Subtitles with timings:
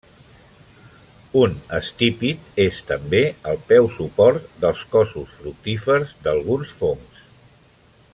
[1.41, 7.21] Un estípit és també el peu, suport dels cossos fructífers d'alguns fongs.